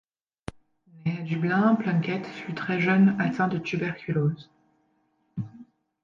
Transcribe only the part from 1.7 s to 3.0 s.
Plunkett fut très